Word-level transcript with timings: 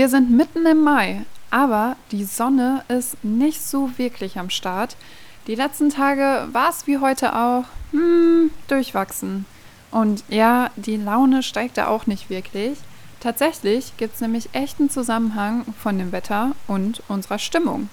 Wir 0.00 0.08
sind 0.08 0.30
mitten 0.30 0.64
im 0.64 0.82
Mai, 0.82 1.26
aber 1.50 1.94
die 2.10 2.24
Sonne 2.24 2.84
ist 2.88 3.22
nicht 3.22 3.60
so 3.60 3.90
wirklich 3.98 4.38
am 4.38 4.48
Start. 4.48 4.96
Die 5.46 5.54
letzten 5.54 5.90
Tage 5.90 6.48
war 6.52 6.70
es 6.70 6.86
wie 6.86 6.96
heute 6.96 7.36
auch 7.36 7.64
hm, 7.90 8.50
durchwachsen. 8.66 9.44
Und 9.90 10.24
ja, 10.30 10.70
die 10.76 10.96
Laune 10.96 11.42
steigt 11.42 11.76
da 11.76 11.88
auch 11.88 12.06
nicht 12.06 12.30
wirklich. 12.30 12.78
Tatsächlich 13.20 13.94
gibt 13.98 14.14
es 14.14 14.22
nämlich 14.22 14.48
echten 14.54 14.88
Zusammenhang 14.88 15.66
von 15.78 15.98
dem 15.98 16.12
Wetter 16.12 16.52
und 16.66 17.02
unserer 17.08 17.38
Stimmung. 17.38 17.90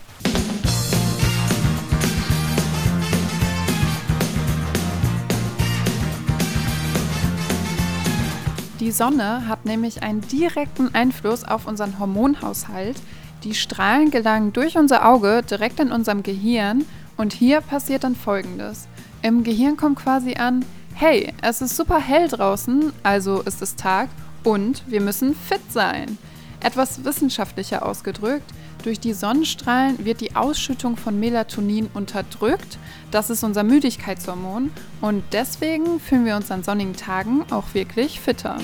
Die 8.88 8.94
Sonne 8.94 9.50
hat 9.50 9.66
nämlich 9.66 10.02
einen 10.02 10.22
direkten 10.22 10.96
Einfluss 10.96 11.44
auf 11.44 11.68
unseren 11.68 12.00
Hormonhaushalt. 12.00 12.96
Die 13.44 13.54
Strahlen 13.54 14.12
gelangen 14.12 14.54
durch 14.54 14.78
unser 14.78 15.06
Auge 15.06 15.44
direkt 15.44 15.82
in 15.82 15.92
unserem 15.92 16.24
Gehirn 16.24 16.86
und 17.18 17.34
hier 17.34 17.60
passiert 17.60 18.06
dann 18.06 18.16
Folgendes. 18.16 18.88
Im 19.22 19.44
Gehirn 19.44 19.76
kommt 19.76 20.00
quasi 20.00 20.36
an, 20.36 20.64
hey, 20.94 21.34
es 21.42 21.62
ist 21.62 21.76
super 21.76 22.00
hell 22.00 22.30
draußen, 22.30 22.94
also 23.04 23.42
ist 23.42 23.62
es 23.62 23.76
Tag 23.76 24.08
und 24.46 24.82
wir 24.88 25.02
müssen 25.02 25.36
fit 25.36 25.70
sein. 25.70 26.18
Etwas 26.60 27.04
wissenschaftlicher 27.06 27.86
ausgedrückt, 27.86 28.52
durch 28.84 29.00
die 29.00 29.14
Sonnenstrahlen 29.14 30.06
wird 30.06 30.22
die 30.22 30.36
Ausschüttung 30.36 30.98
von 30.98 31.20
Melatonin 31.20 31.90
unterdrückt. 31.94 32.78
Das 33.12 33.30
ist 33.30 33.44
unser 33.44 33.64
Müdigkeitshormon. 33.64 34.72
Und 35.02 35.24
deswegen 35.34 36.00
fühlen 36.00 36.26
wir 36.26 36.36
uns 36.36 36.52
an 36.52 36.64
sonnigen 36.64 36.96
Tagen 36.96 37.44
auch 37.52 37.74
wirklich 37.74 38.20
fitter. 38.20 38.58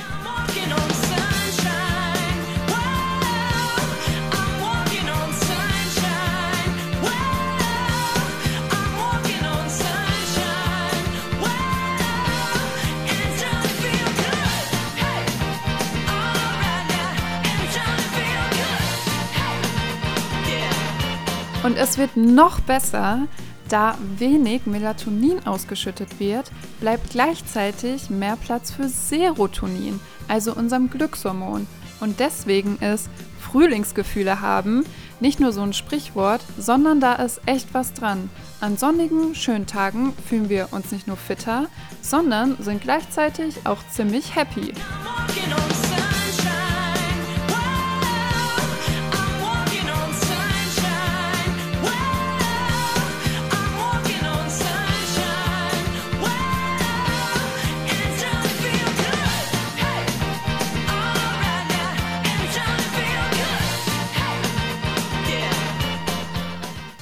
Und 21.64 21.78
es 21.78 21.98
wird 21.98 22.18
noch 22.18 22.60
besser, 22.60 23.28
da 23.70 23.98
wenig 24.18 24.66
Melatonin 24.66 25.46
ausgeschüttet 25.48 26.20
wird, 26.20 26.52
bleibt 26.82 27.12
gleichzeitig 27.12 28.10
mehr 28.10 28.36
Platz 28.36 28.72
für 28.72 28.90
Serotonin, 28.90 30.00
also 30.28 30.54
unserem 30.54 30.90
Glückshormon. 30.90 31.66
Und 32.02 32.20
deswegen 32.20 32.78
ist 32.80 33.10
Frühlingsgefühle 33.40 34.42
haben 34.42 34.84
nicht 35.24 35.40
nur 35.40 35.54
so 35.54 35.62
ein 35.62 35.72
Sprichwort, 35.72 36.42
sondern 36.58 37.00
da 37.00 37.14
ist 37.14 37.40
echt 37.46 37.74
was 37.74 37.94
dran. 37.94 38.30
An 38.60 38.78
sonnigen, 38.78 39.36
schönen 39.36 39.66
Tagen 39.66 40.14
fühlen 40.28 40.50
wir 40.50 40.68
uns 40.72 40.92
nicht 40.92 41.08
nur 41.08 41.16
fitter, 41.16 41.68
sondern 42.02 42.58
sind 42.60 42.82
gleichzeitig 42.82 43.56
auch 43.64 43.80
ziemlich 43.90 44.36
happy. 44.36 44.74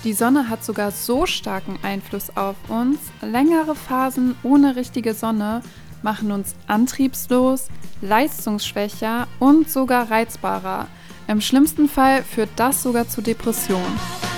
Die 0.04 0.14
Sonne 0.14 0.50
hat 0.50 0.66
sogar 0.66 0.90
so 0.90 1.28
starken 1.28 1.78
Einfluss 1.84 2.36
auf 2.36 2.56
uns. 2.70 2.98
Längere 3.22 3.76
Phasen 3.76 4.36
ohne 4.42 4.76
richtige 4.76 5.14
Sonne 5.14 5.62
machen 6.02 6.32
uns 6.32 6.56
antriebslos, 6.66 7.68
leistungsschwächer 8.02 9.28
und 9.40 9.70
sogar 9.70 10.10
reizbarer. 10.10 10.88
Im 11.28 11.40
schlimmsten 11.40 11.88
Fall 11.88 12.24
führt 12.24 12.50
das 12.56 12.82
sogar 12.82 13.08
zu 13.08 13.22
Depressionen. 13.22 14.31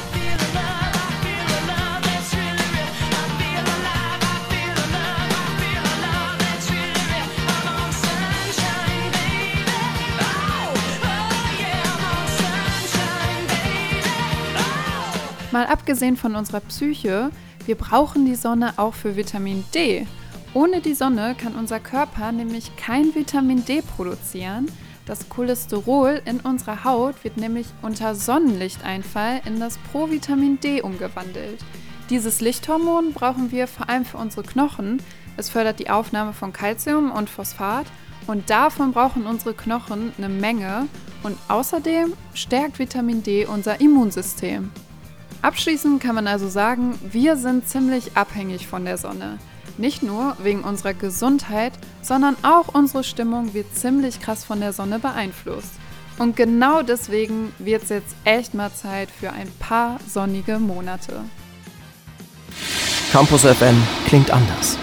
Mal 15.53 15.67
abgesehen 15.67 16.17
von 16.17 16.35
unserer 16.35 16.61
Psyche, 16.61 17.29
wir 17.67 17.75
brauchen 17.75 18.25
die 18.25 18.33
Sonne 18.33 18.73
auch 18.77 18.95
für 18.95 19.15
Vitamin 19.15 19.63
D. 19.75 20.07
Ohne 20.55 20.81
die 20.81 20.95
Sonne 20.95 21.35
kann 21.39 21.53
unser 21.53 21.79
Körper 21.79 22.31
nämlich 22.31 22.75
kein 22.75 23.13
Vitamin 23.13 23.63
D 23.63 23.83
produzieren. 23.83 24.65
Das 25.05 25.29
Cholesterol 25.29 26.23
in 26.25 26.39
unserer 26.39 26.83
Haut 26.83 27.23
wird 27.23 27.37
nämlich 27.37 27.67
unter 27.83 28.15
Sonnenlichteinfall 28.15 29.41
in 29.45 29.59
das 29.59 29.77
Provitamin 29.91 30.59
D 30.59 30.81
umgewandelt. 30.81 31.63
Dieses 32.09 32.41
Lichthormon 32.41 33.13
brauchen 33.13 33.51
wir 33.51 33.67
vor 33.67 33.87
allem 33.89 34.05
für 34.05 34.17
unsere 34.17 34.41
Knochen. 34.41 35.03
Es 35.37 35.51
fördert 35.51 35.77
die 35.77 35.91
Aufnahme 35.91 36.33
von 36.33 36.51
Calcium 36.51 37.11
und 37.11 37.29
Phosphat 37.29 37.85
und 38.25 38.49
davon 38.49 38.91
brauchen 38.91 39.27
unsere 39.27 39.53
Knochen 39.53 40.13
eine 40.17 40.29
Menge. 40.29 40.87
Und 41.21 41.37
außerdem 41.47 42.13
stärkt 42.33 42.79
Vitamin 42.79 43.21
D 43.21 43.45
unser 43.45 43.79
Immunsystem. 43.79 44.71
Abschließend 45.43 46.01
kann 46.01 46.15
man 46.15 46.25
also 46.25 46.47
sagen, 46.47 46.97
wir 47.03 47.35
sind 47.35 47.67
ziemlich 47.67 48.15
abhängig 48.15 48.65
von 48.65 48.85
der 48.85 48.97
Sonne. 48.97 49.39
Nicht 49.77 50.01
nur 50.01 50.37
wegen 50.41 50.61
unserer 50.61 50.93
Gesundheit, 50.93 51.73
sondern 52.01 52.37
auch 52.43 52.69
unsere 52.73 53.03
Stimmung 53.03 53.53
wird 53.53 53.75
ziemlich 53.75 54.21
krass 54.21 54.45
von 54.45 54.61
der 54.61 54.71
Sonne 54.71 54.99
beeinflusst. 54.99 55.73
Und 56.17 56.37
genau 56.37 56.81
deswegen 56.81 57.51
wird 57.59 57.83
es 57.83 57.89
jetzt 57.89 58.15
echt 58.23 58.53
mal 58.53 58.71
Zeit 58.71 59.09
für 59.11 59.33
ein 59.33 59.51
paar 59.59 59.99
sonnige 60.07 60.59
Monate. 60.59 61.25
Campus 63.11 63.41
FM 63.41 63.75
klingt 64.07 64.31
anders. 64.31 64.77